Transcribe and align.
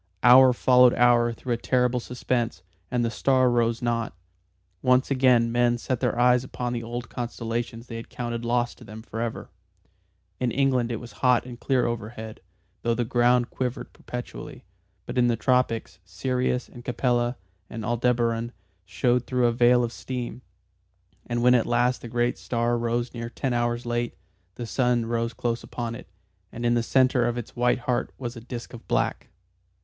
Hour 0.23 0.51
followed 0.51 0.95
hour 0.95 1.31
through 1.31 1.53
a 1.53 1.57
terrible 1.57 1.99
suspense, 1.99 2.63
and 2.89 3.05
the 3.05 3.11
star 3.11 3.51
rose 3.51 3.83
not. 3.83 4.15
Once 4.81 5.11
again 5.11 5.51
men 5.51 5.77
set 5.77 5.99
their 5.99 6.17
eyes 6.17 6.43
upon 6.43 6.73
the 6.73 6.81
old 6.81 7.07
constellations 7.07 7.85
they 7.85 7.97
had 7.97 8.09
counted 8.09 8.43
lost 8.43 8.79
to 8.79 8.83
them 8.83 9.03
forever. 9.03 9.51
In 10.39 10.49
England 10.49 10.91
it 10.91 10.95
was 10.99 11.11
hot 11.21 11.45
and 11.45 11.59
clear 11.59 11.85
overhead, 11.85 12.39
though 12.81 12.95
the 12.95 13.05
ground 13.05 13.51
quivered 13.51 13.93
perpetually, 13.93 14.63
but 15.05 15.19
in 15.19 15.27
the 15.27 15.35
tropics, 15.35 15.99
Sirius 16.03 16.67
and 16.67 16.83
Capella 16.83 17.37
and 17.69 17.85
Aldebaran 17.85 18.53
showed 18.83 19.27
through 19.27 19.45
a 19.45 19.51
veil 19.51 19.83
of 19.83 19.93
steam. 19.93 20.41
And 21.27 21.43
when 21.43 21.53
at 21.53 21.67
last 21.67 22.01
the 22.01 22.07
great 22.07 22.39
star 22.39 22.75
rose 22.75 23.13
near 23.13 23.29
ten 23.29 23.53
hours 23.53 23.85
late, 23.85 24.17
the 24.55 24.65
sun 24.65 25.05
rose 25.05 25.33
close 25.35 25.61
upon 25.61 25.93
it, 25.93 26.07
and 26.51 26.65
in 26.65 26.73
the 26.73 26.81
centre 26.81 27.27
of 27.27 27.37
its 27.37 27.55
white 27.55 27.81
heart 27.81 28.11
was 28.17 28.35
a 28.35 28.41
disc 28.41 28.73
of 28.73 28.87
black. 28.87 29.29